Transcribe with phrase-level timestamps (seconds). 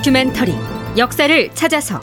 [0.00, 0.54] 다큐멘터리
[0.96, 2.00] 역사를 찾아서.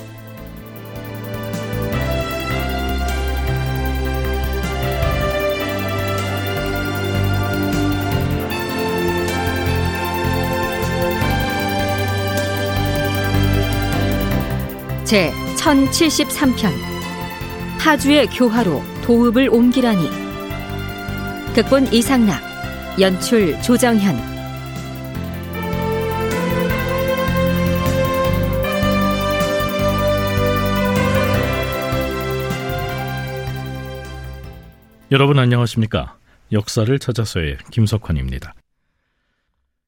[15.04, 16.70] 제 1073편.
[17.80, 20.08] 파주의 교화로 도읍을 옮기라니.
[21.56, 22.44] 극본 이상락
[23.00, 24.37] 연출 조정현
[35.10, 36.18] 여러분 안녕하십니까?
[36.52, 38.54] 역사를 찾아서의 김석환입니다.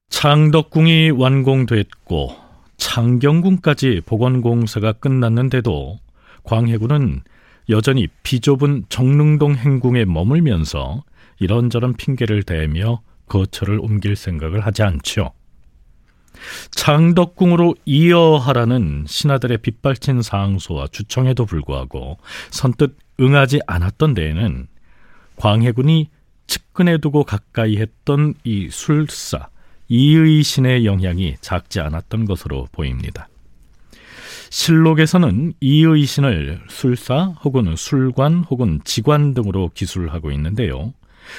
[0.07, 2.37] 창덕궁이 완공됐고
[2.77, 5.99] 창경궁까지 복원공사가 끝났는데도
[6.43, 7.21] 광해군은
[7.67, 11.03] 여전히 비좁은 정릉동 행궁에 머물면서
[11.39, 15.33] 이런저런 핑계를 대며 거처를 옮길 생각을 하지 않죠.
[16.71, 22.19] 창덕궁으로 이어하라는 신하들의 빗발친 상소와 주청에도 불구하고
[22.51, 24.67] 선뜻 응하지 않았던 데에는
[25.39, 26.09] 광해군이
[26.47, 29.47] 측근에 두고 가까이 했던 이 술사
[29.87, 33.29] 이의신의 영향이 작지 않았던 것으로 보입니다.
[34.49, 40.93] 실록에서는 이의신을 술사 혹은 술관 혹은 직관 등으로 기술하고 있는데요.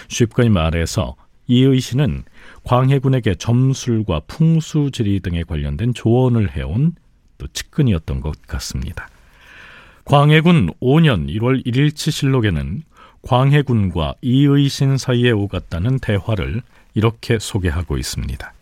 [0.08, 2.24] 쉽게 말해서 이의신은
[2.64, 6.94] 광해군에게 점술과 풍수지리 등에 관련된 조언을 해온
[7.36, 9.08] 또 측근이었던 것 같습니다.
[10.04, 12.82] 광해군 5년 1월 1일치 실록에는
[13.22, 16.62] 광해군과 이의신 사이에 오갔다는 대화를
[16.94, 18.52] 이렇게 소개하고 있습니다.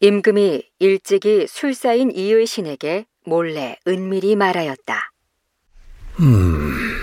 [0.00, 5.12] 임금이 일찍이 술사인 이의신에게 몰래 은밀히 말하였다.
[6.20, 6.96] 음,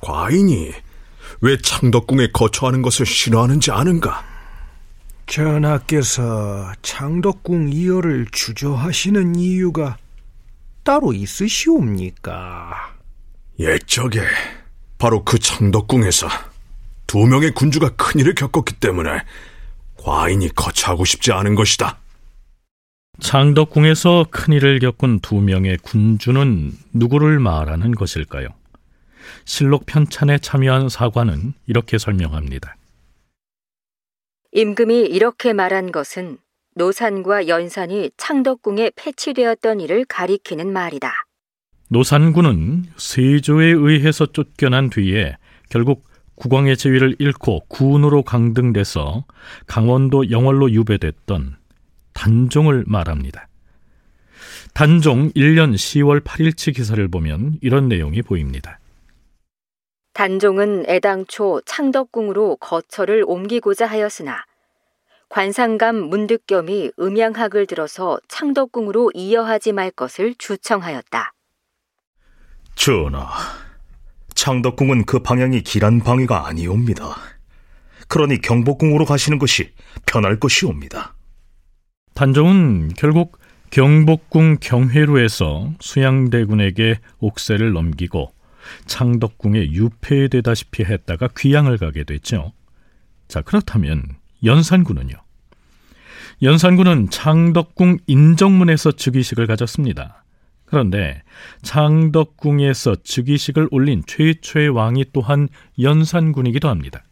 [0.00, 0.72] 과인이
[1.40, 4.24] 왜 창덕궁에 거처하는 것을 싫어하는지 아는가?
[5.26, 9.98] 전하께서 창덕궁 이어를 주저하시는 이유가
[10.82, 12.96] 따로 있으시옵니까?
[13.58, 14.20] 옛적에
[14.98, 16.28] 바로 그 창덕궁에서
[17.06, 19.22] 두 명의 군주가 큰일을 겪었기 때문에
[19.96, 21.98] 과인이 거처하고 싶지 않은 것이다.
[23.20, 28.48] 창덕궁에서 큰일을 겪은 두 명의 군주는 누구를 말하는 것일까요?
[29.44, 32.76] 실록 편찬에 참여한 사관은 이렇게 설명합니다.
[34.52, 36.38] 임금이 이렇게 말한 것은
[36.74, 41.27] 노산과 연산이 창덕궁에 패치되었던 일을 가리키는 말이다.
[41.90, 45.36] 노산군은 세조에 의해서 쫓겨난 뒤에
[45.70, 46.04] 결국
[46.34, 49.24] 국왕의 지위를 잃고 군으로 강등돼서
[49.66, 51.56] 강원도 영월로 유배됐던
[52.12, 53.48] 단종을 말합니다.
[54.74, 58.78] 단종 1년 10월 8일치 기사를 보면 이런 내용이 보입니다.
[60.12, 64.44] 단종은 애당초 창덕궁으로 거처를 옮기고자 하였으나
[65.28, 71.32] 관상감 문득겸이 음양학을 들어서 창덕궁으로 이어하지 말 것을 주청하였다.
[72.78, 73.28] 전하,
[74.34, 77.16] 창덕궁은 그 방향이 길한 방위가 아니옵니다.
[78.06, 79.72] 그러니 경복궁으로 가시는 것이
[80.06, 81.16] 편할 것이옵니다.
[82.14, 83.40] 단종은 결국
[83.70, 88.32] 경복궁 경회로에서 수양대군에게 옥세를 넘기고
[88.86, 92.52] 창덕궁에 유폐되다시피 했다가 귀양을 가게 됐죠.
[93.26, 94.04] 자, 그렇다면
[94.44, 95.16] 연산군은요?
[96.42, 100.22] 연산군은 창덕궁 인정문에서 즉위식을 가졌습니다.
[100.70, 101.22] 그런데
[101.62, 105.48] 창덕궁에서 즉위식을 올린 최초의 왕이 또한
[105.80, 107.04] 연산군이기도 합니다.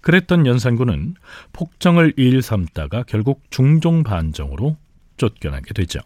[0.00, 1.14] 그랬던 연산군은
[1.52, 4.76] 폭정을 일삼다가 결국 중종반정으로
[5.16, 6.00] 쫓겨나게 되죠.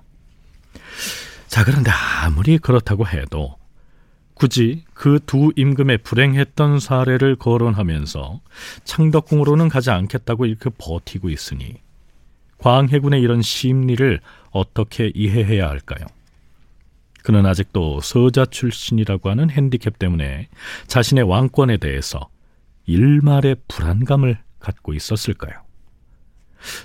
[1.49, 3.57] 자, 그런데 아무리 그렇다고 해도
[4.35, 8.41] 굳이 그 두 임금의 불행했던 사례를 거론하면서
[8.85, 11.75] 창덕궁으로는 가지 않겠다고 이렇게 버티고 있으니
[12.59, 16.07] 광해군의 이런 심리를 어떻게 이해해야 할까요?
[17.23, 20.49] 그는 아직도 서자 출신이라고 하는 핸디캡 때문에
[20.87, 22.29] 자신의 왕권에 대해서
[22.87, 25.53] 일말의 불안감을 갖고 있었을까요?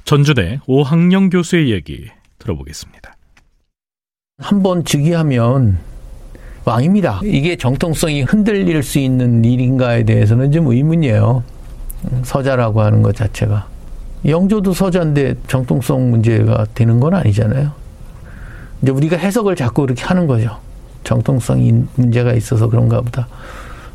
[0.05, 2.07] 전주대 오학령 교수의 얘기
[2.39, 3.15] 들어보겠습니다.
[4.39, 5.79] 한번 즉위하면
[6.65, 7.21] 왕입니다.
[7.23, 11.43] 이게 정통성이 흔들릴 수 있는 일인가에 대해서는 좀 의문이에요.
[12.23, 13.67] 서자라고 하는 것 자체가.
[14.25, 17.73] 영조도 서자인데 정통성 문제가 되는 건 아니잖아요.
[18.83, 20.57] 이제 우리가 해석을 자꾸 그렇게 하는 거죠.
[21.05, 23.27] 정통성이 문제가 있어서 그런가 보다.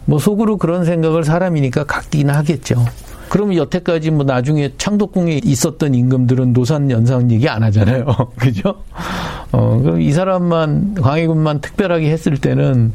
[0.06, 2.85] 뭐 속으로 그런 생각을 사람이니까 갖긴 하겠죠.
[3.29, 8.06] 그러면 여태까지 뭐 나중에 창덕궁에 있었던 임금들은 노산 연상 얘기 안 하잖아요.
[8.40, 8.82] 그죠?
[9.52, 12.94] 어, 그럼 이 사람만, 광해군만 특별하게 했을 때는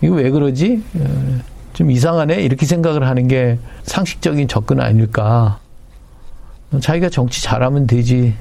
[0.00, 0.82] 이거 왜 그러지?
[0.94, 1.38] 어,
[1.74, 2.42] 좀 이상하네?
[2.42, 5.58] 이렇게 생각을 하는 게 상식적인 접근 아닐까.
[6.80, 8.34] 자기가 정치 잘하면 되지.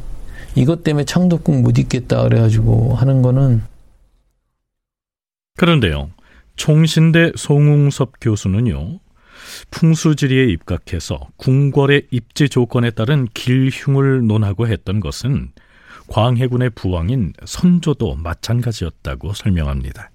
[0.55, 3.61] 이것 때문에 창덕궁 못 있겠다 그래가지고 하는 거는
[5.57, 6.09] 그런데요.
[6.55, 8.99] 총신대 송웅섭 교수는요.
[9.71, 15.49] 풍수지리에 입각해서 궁궐의 입지 조건에 따른 길흉을 논하고 했던 것은
[16.07, 20.11] 광해군의 부왕인 선조도 마찬가지였다고 설명합니다.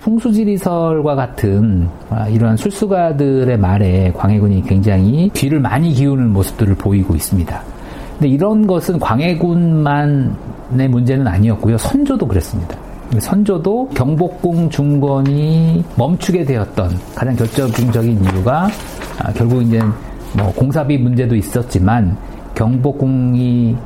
[0.00, 7.77] 풍수지리설과 같은 아, 이러한 술수가들의 말에 광해군이 굉장히 귀를 많이 기우는 모습들을 보이고 있습니다.
[8.18, 11.78] 근데 이런 것은 광해군만의 문제는 아니었고요.
[11.78, 12.76] 선조도 그랬습니다.
[13.16, 18.68] 선조도 경복궁 중건이 멈추게 되었던 가장 결정적인 이유가
[19.22, 19.80] 아, 결국 이제
[20.36, 22.16] 뭐 공사비 문제도 있었지만
[22.54, 23.76] 경복궁이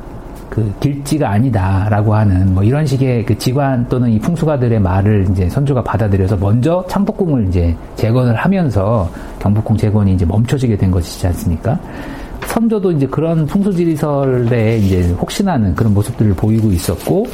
[0.49, 5.83] 그 길지가 아니다라고 하는 뭐 이런 식의 그 지관 또는 이 풍수가들의 말을 이제 선조가
[5.83, 9.09] 받아들여서 먼저 창덕궁을 이제 재건을 하면서
[9.39, 11.79] 경복궁 재건이 이제 멈춰지게 된 것이지 않습니까?
[12.47, 17.25] 선조도 이제 그런 풍수지리설에 이제 혹시나는 그런 모습들을 보이고 있었고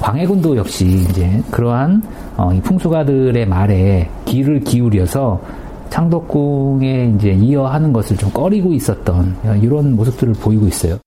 [0.00, 2.02] 광해군도 역시 이제 그러한
[2.36, 5.40] 어, 이 풍수가들의 말에 귀를 기울여서
[5.90, 10.98] 창덕궁에 이제 이어하는 것을 좀 꺼리고 있었던 이런 모습들을 보이고 있어요.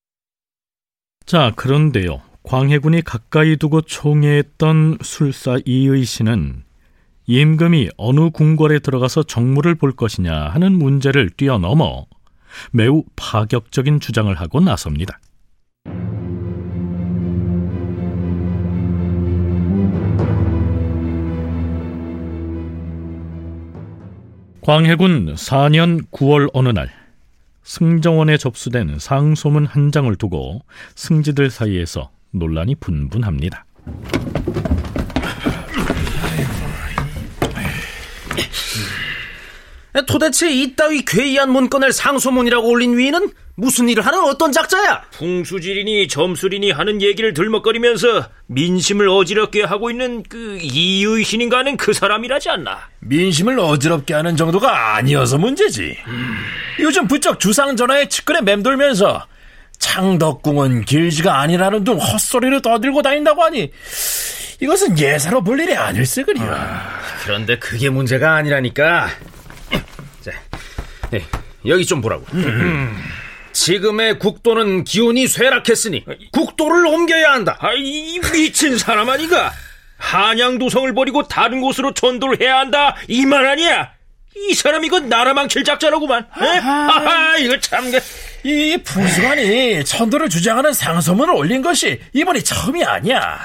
[1.25, 2.21] 자, 그런데요.
[2.43, 6.63] 광해군이 가까이 두고 총애했던 술사 이의 씨는
[7.25, 12.05] 임금이 어느 궁궐에 들어가서 정무를 볼 것이냐 하는 문제를 뛰어넘어
[12.71, 15.19] 매우 파격적인 주장을 하고 나섭니다.
[24.61, 26.89] 광해군 4년 9월 어느 날
[27.63, 30.61] 승정원에 접수된 상소문 한 장을 두고
[30.95, 33.65] 승지들 사이에서 논란이 분분합니다.
[40.05, 45.03] 도대체 이따위 괴이한 문건을 상소문이라고 올린 위인은 무슨 일을 하는 어떤 작자야?
[45.13, 52.89] 풍수지리니 점수리니 하는 얘기를 들먹거리면서 민심을 어지럽게 하고 있는 그 이의신인가 하는 그 사람이라지 않나?
[52.99, 55.97] 민심을 어지럽게 하는 정도가 아니어서 문제지.
[56.07, 56.35] 음.
[56.81, 59.25] 요즘 부쩍 주상전하의 측근에 맴돌면서
[59.79, 63.71] 창덕궁은 길지가 아니라는 둥 헛소리를 떠들고 다닌다고 하니
[64.59, 66.41] 이것은 예사로 볼 일이 아닐세 그려.
[66.43, 69.09] 아, 그런데 그게 문제가 아니라니까.
[71.11, 71.23] 자, 네,
[71.65, 72.25] 여기 좀 보라고.
[72.33, 72.95] 음.
[73.53, 77.57] 지금의 국도는 기운이 쇠락했으니 국도를 옮겨야 한다.
[77.59, 79.51] 아, 이 미친 사람 아니가?
[79.97, 82.95] 한양도성을 버리고 다른 곳으로 전도를 해야 한다.
[83.07, 83.91] 이 말 아니야?
[84.35, 86.27] 이 사람 이거 나라 망칠 작자라구만.
[86.29, 87.89] 하하, 이거 참.
[88.43, 93.39] 그이 부수관이 천도를 주장하는 상소문을 올린 것이 이번이 처음이 아니야.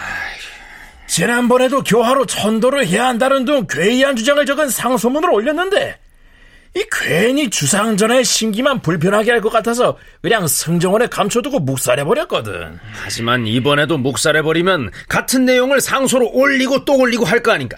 [1.07, 5.97] 지난번에도 교화로 천도를 해야 한다는 등 괴이한 주장을 적은 상소문을 올렸는데
[6.75, 12.79] 이 괜히 주상전의 신기만 불편하게 할 것 같아서 그냥 승정원에 감춰두고 묵살해버렸거든.
[12.93, 17.77] 하지만 이번에도 묵살해버리면 같은 내용을 상소로 올리고 또 올리고 할 거 아닌가.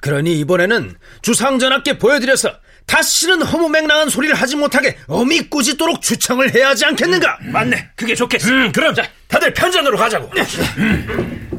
[0.00, 2.52] 그러니 이번에는 주상전하께 보여드려서
[2.86, 7.38] 다시는 허무맹랑한 소리를 하지 못하게 어미 꾸짖도록 주청을 해야 하지 않겠는가?
[7.42, 7.90] 음, 맞네.
[7.96, 8.48] 그게 좋겠어.
[8.48, 10.30] 음, 그럼 자, 다들 편전으로 가자고.
[10.78, 11.53] 음.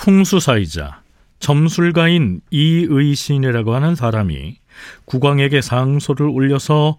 [0.00, 1.02] 풍수사이자
[1.40, 4.56] 점술가인 이의신이라고 하는 사람이
[5.04, 6.98] 국왕에게 상소를 올려서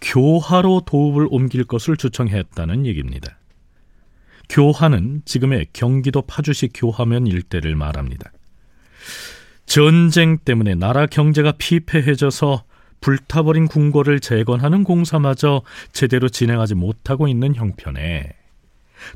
[0.00, 3.36] 교화로 도읍을 옮길 것을 주청했다는 얘기입니다.
[4.48, 8.32] 교화는 지금의 경기도 파주시 교화면 일대를 말합니다.
[9.66, 12.64] 전쟁 때문에 나라 경제가 피폐해져서
[13.02, 15.60] 불타버린 궁궐을 재건하는 공사마저
[15.92, 18.39] 제대로 진행하지 못하고 있는 형편에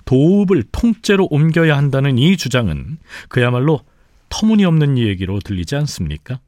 [0.04, 2.98] 도읍을 통째로 옮겨야 한다는 이 주장은
[3.28, 3.80] 그야말로
[4.28, 6.40] 터무니없는 얘기로 들리지 않습니까?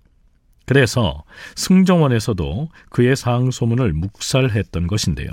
[0.65, 1.25] 그래서
[1.55, 5.29] 승정원에서도 그의 상소문을 묵살했던 것인데요.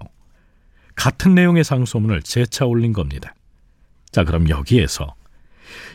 [0.96, 3.34] 같은 내용의 상소문을 재차 올린 겁니다.
[4.12, 5.16] 자, 그럼 여기에서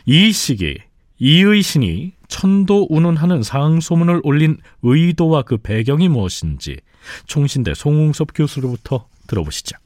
[0.05, 0.77] 이 시기
[1.19, 6.77] 이의신이 천도 운운하는 상소문을 올린 의도와 그 배경이 무엇인지
[7.25, 9.77] 총신대 송웅섭 교수로부터 들어보시죠.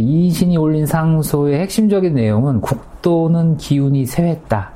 [0.00, 4.72] 이신이 올린 상소의 핵심적인 내용은 국도는 기운이 쇠했다.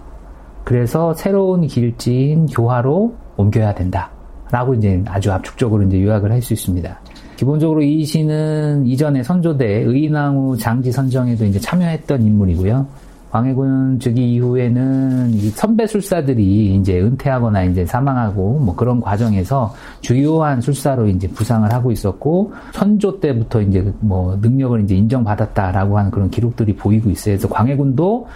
[0.65, 4.11] 그래서 새로운 길지인 교화로 옮겨야 된다.
[4.51, 7.01] 라고 이제 아주 압축적으로 이제 요약을 할 수 있습니다.
[7.37, 12.87] 기본적으로 이신은 이전에 선조대 의나무 장지 선정에도 이제 참여했던 인물이고요.
[13.33, 21.27] 광해군 즉위 이후에는 선배 술사들이 이제 은퇴하거나 이제 사망하고 뭐 그런 과정에서 주요한 술사로 이제
[21.29, 27.37] 부상을 하고 있었고 선조 때부터 이제 뭐 능력을 이제 인정받았다라고 하는 그런 기록들이 보이고 있어요.
[27.37, 28.27] 그래서 광해군도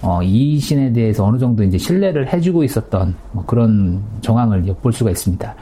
[0.00, 5.10] 어, 이 신에 대해서 어느 정도 이제 신뢰를 해주고 있었던 뭐 그런 정황을 엿볼 수가
[5.10, 5.54] 있습니다.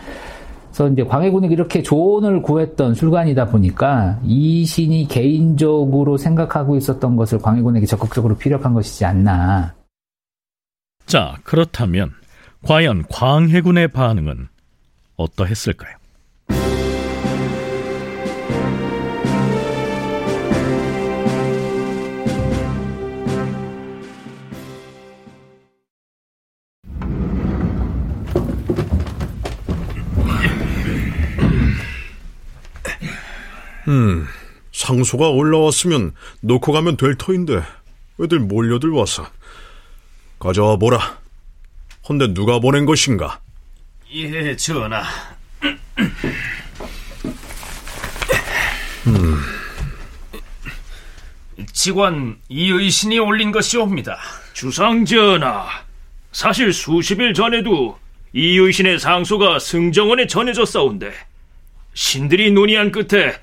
[0.75, 7.87] 그래서 이제 광해군에게 이렇게 조언을 구했던 술관이다 보니까 이 신이 개인적으로 생각하고 있었던 것을 광해군에게
[7.87, 9.73] 적극적으로 피력한 것이지 않나.
[11.07, 12.11] 자, 그렇다면
[12.63, 14.49] 과연 광해군의 반응은
[15.17, 15.97] 어떠했을까요?
[33.89, 34.27] 음,
[34.73, 37.63] 상소가 올라왔으면 놓고 가면 될 터인데
[38.19, 39.29] 왜들 몰려들 와서
[40.39, 41.19] 가져와 보라.
[42.09, 43.41] 헌데 누가 보낸 것인가?
[44.13, 45.03] 예, 전하.
[49.07, 49.41] 음,
[51.73, 54.19] 직원 이의신이 올린 것이옵니다.
[54.53, 55.67] 주상 전하,
[56.33, 57.99] 사실 수십일 전에도
[58.33, 61.13] 이의신의 상소가 승정원에 전해졌사온데
[61.95, 63.35] 신들이 논의한 끝에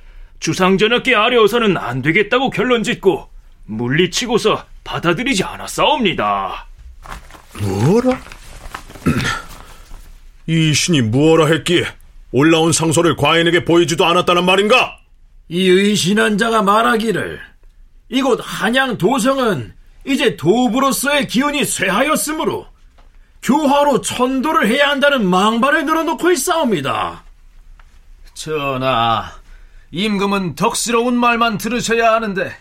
[0.41, 3.29] 주상전하께 아뢰어서는 안 되겠다고 결론짓고
[3.65, 6.67] 물리치고서 받아들이지 않았사옵니다.
[7.61, 8.19] 뭐라?
[10.47, 11.85] 이 신이 무엇라 했기에
[12.31, 14.97] 올라온 상소를 과인에게 보이지도 않았다는 말인가?
[15.47, 17.39] 이 의신한 자가 말하기를
[18.09, 19.73] 이곳 한양 도성은
[20.05, 22.65] 이제 도부로서의 기운이 쇠하였으므로
[23.43, 27.23] 교화로 천도를 해야 한다는 망발을 늘어놓고 있사옵니다.
[28.33, 29.40] 전하,
[29.91, 32.51] 임금은 덕스러운 말만 들으셔야 하는데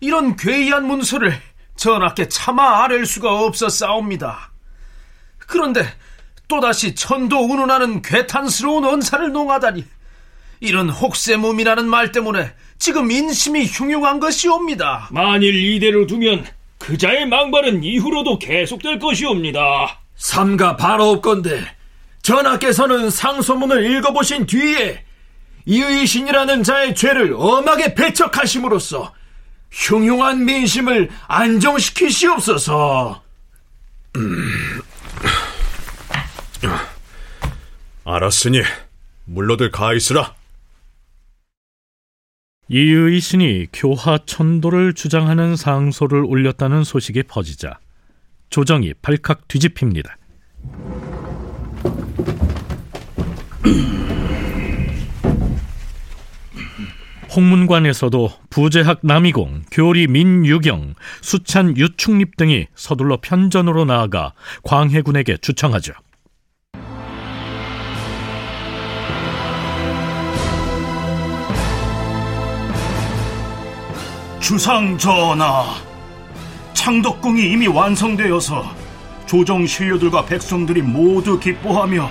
[0.00, 1.38] 이런 괴이한 문서를
[1.76, 4.50] 전하께 차마 아랠 수가 없었사옵니다.
[5.46, 5.86] 그런데
[6.48, 9.84] 또다시 천도 운운하는 괴탄스러운 언사를 농하다니
[10.60, 15.08] 이런 혹세무미라는 말 때문에 지금 인심이 흉흉한 것이옵니다.
[15.10, 16.46] 만일 이대로 두면
[16.78, 20.00] 그자의 망발은 이후로도 계속될 것이옵니다.
[20.16, 21.64] 삼가 바라옵건대
[22.22, 25.04] 전하께서는 상소문을 읽어보신 뒤에
[25.66, 29.12] 이의신이라는 자의 죄를 엄하게 배척하심으로써
[29.70, 33.22] 흉흉한 민심을 안정시키시옵소서.
[38.04, 38.62] 알았으니
[39.26, 40.34] 물러들 가 있으라.
[42.68, 47.80] 이의 신이 교화 천도를 주장하는 상소를 올렸다는 소식이 퍼지자
[48.48, 50.16] 조정이 발칵 뒤집힙니다.
[57.34, 64.32] 홍문관에서도 부재학 남이공, 교리 민유경, 수찬 유충립 등이 서둘러 편전으로 나아가
[64.64, 65.92] 광해군에게 주청하죠.
[74.40, 75.64] 주상 전하,
[76.72, 78.64] 창덕궁이 이미 완성되어서
[79.26, 82.10] 조정 신료들과 백성들이 모두 기뻐하며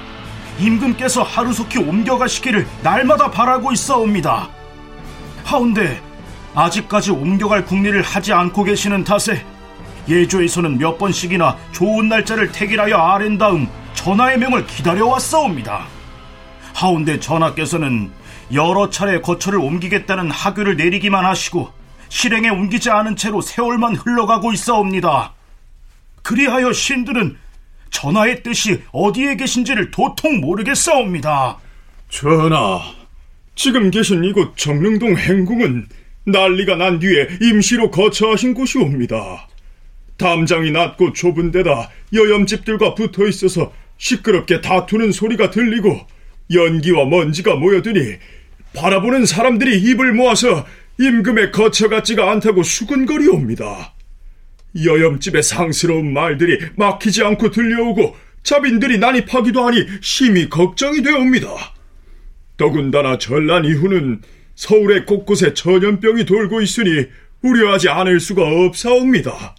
[0.60, 4.59] 임금께서 하루속히 옮겨가시기를 날마다 바라고 있사옵니다.
[5.50, 6.00] 하운데
[6.54, 9.44] 아직까지 옮겨갈 국리를 하지 않고 계시는 탓에
[10.08, 15.88] 예조에서는 몇 번씩이나 좋은 날짜를 택일하여 아랜 다음 전하의 명을 기다려왔사옵니다.
[16.76, 18.12] 하운데 전하께서는
[18.54, 21.72] 여러 차례 거처를 옮기겠다는 하교를 내리기만 하시고
[22.10, 25.34] 실행에 옮기지 않은 채로 세월만 흘러가고 있사옵니다.
[26.22, 27.38] 그리하여 신들은
[27.90, 31.58] 전하의 뜻이 어디에 계신지를 도통 모르겠사옵니다.
[32.10, 32.99] 전하,
[33.60, 35.90] 지금 계신 이곳 정릉동 행궁은
[36.24, 39.50] 난리가 난 뒤에 임시로 거처하신 곳이옵니다.
[40.16, 46.00] 담장이 낮고 좁은 데다 여염집들과 붙어 있어서 시끄럽게 다투는 소리가 들리고
[46.54, 48.16] 연기와 먼지가 모여드니
[48.76, 50.66] 바라보는 사람들이 입을 모아서
[50.98, 53.94] 임금의 거처 같지가 않다고 수근거리옵니다.
[54.86, 61.74] 여염집의 상스러운 말들이 막히지 않고 들려오고 자빈들이 난입하기도 하니 심히 걱정이 되옵니다.
[62.60, 64.22] 더군다나 전란 이후는
[64.54, 67.08] 서울의 곳곳에 전염병이 돌고 있으니
[67.42, 69.56] 우려하지 않을 수가 없사옵니다.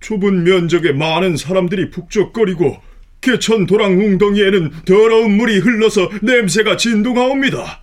[0.00, 2.76] 좁은 면적에 많은 사람들이 북적거리고
[3.22, 7.82] 개천 도랑 웅덩이에는 더러운 물이 흘러서 냄새가 진동하옵니다.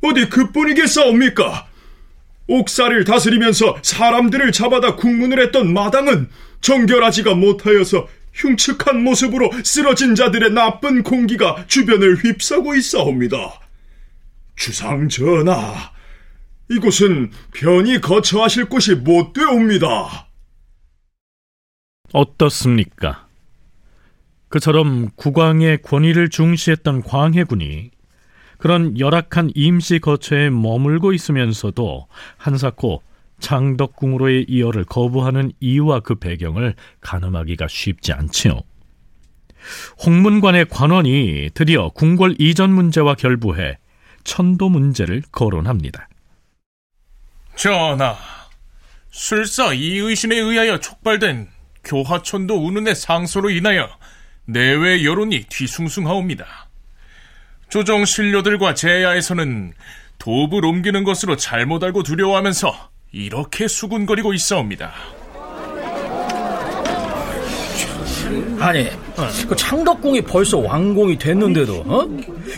[0.00, 1.68] 어디 그뿐이겠사옵니까?
[2.48, 6.28] 옥사를 다스리면서 사람들을 잡아다 국문을 했던 마당은
[6.62, 13.60] 정결하지가 못하여서 흉측한 모습으로 쓰러진 자들의 나쁜 공기가 주변을 휩싸고 있사옵니다.
[14.56, 15.92] 주상 전하,
[16.70, 20.28] 이곳은 편히 거처하실 곳이 못 되옵니다.
[22.12, 23.26] 어떻습니까?
[24.48, 27.90] 그처럼 국왕의 권위를 중시했던 광해군이
[28.58, 33.02] 그런 열악한 임시 거처에 머물고 있으면서도 한사코
[33.42, 38.62] 창덕궁으로의 이어를 거부하는 이유와 그 배경을 가늠하기가 쉽지 않지요.
[40.04, 43.78] 홍문관의 관원이 드디어 궁궐 이전 문제와 결부해
[44.24, 46.08] 천도 문제를 거론합니다.
[47.56, 48.16] 전하,
[49.10, 51.48] 술사 이의신에 의하여 촉발된
[51.84, 53.88] 교화천도 운운의 상소로 인하여
[54.46, 56.46] 내외 여론이 뒤숭숭하옵니다.
[57.68, 59.72] 조정 신료들과 제야에서는
[60.18, 64.90] 도읍을 옮기는 것으로 잘못 알고 두려워하면서 이렇게 수군거리고 있어옵니다.
[68.58, 68.88] 아니,
[69.46, 72.06] 그 창덕궁이 벌써 완공이 됐는데도 어?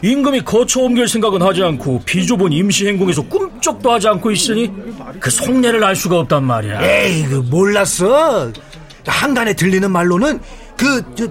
[0.03, 4.71] 임금이 거처 옮길 생각은 하지 않고 비좁은 임시 행궁에서 꿈쩍도 하지 않고 있으니
[5.19, 6.83] 그 속내를 알 수가 없단 말이야.
[6.85, 8.53] 에이, 그 몰랐어.
[9.07, 10.41] 한간에 들리는 말로는
[10.77, 11.27] 그 저,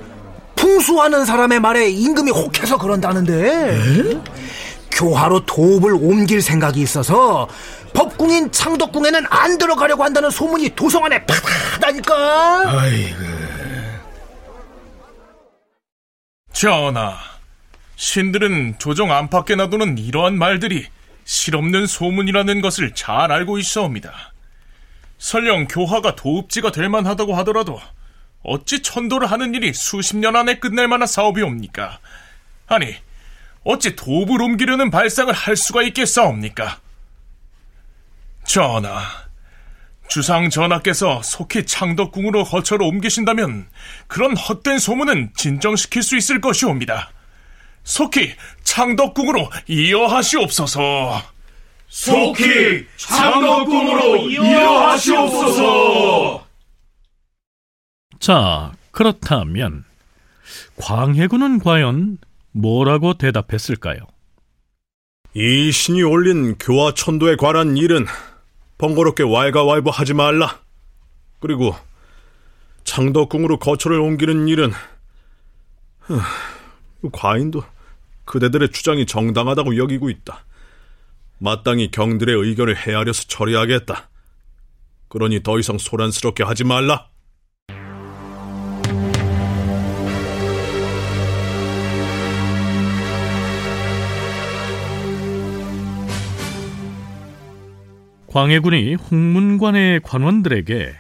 [0.56, 4.12] 풍수하는 사람의 말에 임금이 혹해서 그런다는데.
[4.12, 4.43] 에?
[4.94, 7.48] 교화로 도읍을 옮길 생각이 있어서
[7.94, 12.82] 법궁인 창덕궁에는 안 들어가려고 한다는 소문이 도성 안에 파다다니까.
[12.82, 13.18] 아이고.
[16.52, 17.18] 전하,
[17.96, 20.88] 신들은 조정 안팎에 놔두는 이러한 말들이
[21.26, 24.14] 실없는 소문이라는 것을 잘 알고 있어옵니다.
[25.18, 27.80] 설령 교화가 도읍지가 될 만하다고 하더라도
[28.44, 32.00] 어찌 천도를 하는 일이 수십 년 안에 끝날 만한 사업이 옵니까?
[32.68, 32.96] 아니,
[33.64, 36.80] 어찌 도읍을 옮기려는 발상을 할 수가 있겠사옵니까?
[38.46, 39.02] 전하,
[40.10, 43.68] 주상 전하께서 속히 창덕궁으로 거처를 옮기신다면
[44.08, 47.12] 그런 헛된 소문은 진정시킬 수 있을 것이옵니다.
[47.84, 51.24] 속히 창덕궁으로 이어하시옵소서.
[51.88, 55.64] 속히 창덕궁으로 이어하시옵소서.
[58.20, 59.84] 자, 그렇다면
[60.78, 62.18] 광해군은 과연
[62.54, 64.00] 뭐라고 대답했을까요?
[65.34, 68.06] 이 신이 올린 교화 천도에 관한 일은
[68.78, 70.62] 번거롭게 왈가왈부하지 말라.
[71.40, 71.76] 그리고
[72.84, 74.72] 창덕궁으로 거처를 옮기는 일은
[77.12, 77.64] 과인도
[78.26, 80.46] 그대들의 주장이 정당하다고 여기고 있다.
[81.40, 84.10] 마땅히 경들의 의견을 헤아려서 처리하겠다.
[85.10, 87.10] 그러니 더 이상 소란스럽게 하지 말라.
[98.34, 100.96] 광해군이 홍문관의 관원들에게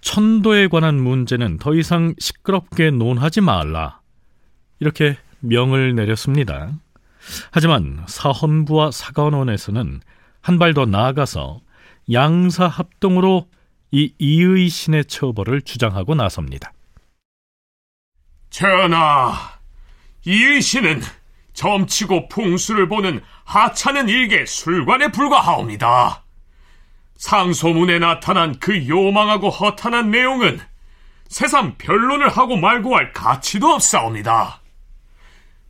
[0.00, 4.00] 천도에 관한 문제는 더 이상 시끄럽게 논하지 말라.
[4.80, 6.72] 이렇게 명을 내렸습니다.
[7.50, 10.00] 하지만 사헌부와 사관원에서는
[10.40, 11.60] 한 발 더 나아가서
[12.10, 13.46] 양사 합동으로
[13.90, 16.72] 이 이의 신의 처벌을 주장하고 나섭니다.
[18.48, 19.34] 전하,
[20.24, 21.02] 이의 신은
[21.52, 26.24] 점치고 풍수를 보는 하찮은 일개 술관에 불과하옵니다.
[27.18, 30.60] 상소문에 나타난 그 요망하고 허탄한 내용은
[31.28, 34.62] 세상 변론을 하고 말고 할 가치도 없사옵니다.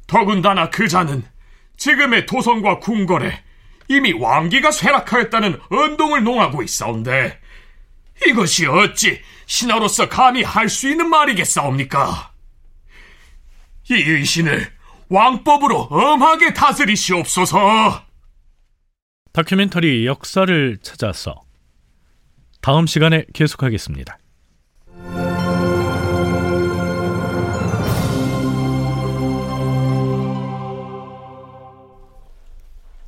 [0.07, 1.25] 더군다나 그 자는
[1.77, 3.43] 지금의 도성과 궁궐에
[3.89, 7.41] 이미 왕기가 쇠락하였다는 언동을 농하고 있사온데
[8.27, 12.33] 이것이 어찌 신하로서 감히 할 수 있는 말이겠사옵니까?
[13.91, 14.71] 이 의신을
[15.09, 18.08] 왕법으로 엄하게 다스리시옵소서.
[19.39, 21.45] 다큐멘터리 역사를 찾아서
[22.61, 24.19] 다음 시간에 계속하겠습니다.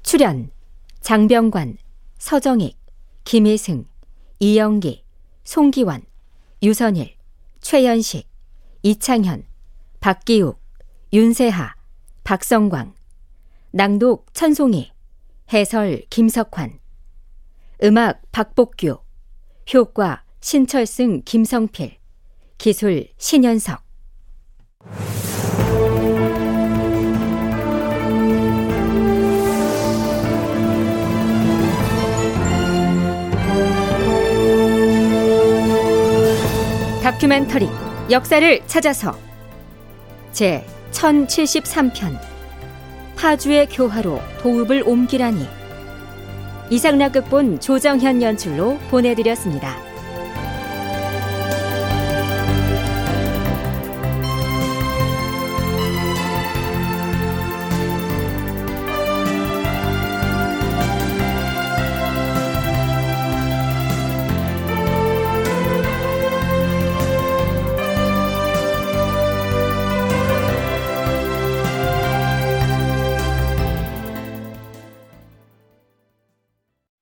[0.04, 0.52] 출연
[1.00, 1.78] 장병관,
[2.18, 2.78] 서정익,
[3.24, 3.86] 김혜승,
[4.38, 5.02] 이영기,
[5.42, 6.02] 송기환,
[6.62, 7.16] 유선일,
[7.60, 8.28] 최연식,
[8.84, 9.42] 이창현,
[9.98, 10.62] 박기욱,
[11.12, 11.74] 윤세하,
[12.22, 12.94] 박성광,
[13.72, 14.92] 낭독 천송이,
[15.52, 16.78] 해설 김석환,
[17.82, 19.00] 음악 박복규,
[19.74, 21.96] 효과 신철승 김성필,
[22.56, 23.82] 기술 신현석.
[37.02, 37.68] 다큐멘터리
[38.08, 39.18] 역사를 찾아서.
[40.30, 42.29] 제 1073편
[43.20, 45.46] 파주의 교화로 도읍을 옮기라니
[46.70, 49.89] 이상락 극본 조정현 연출로 보내드렸습니다.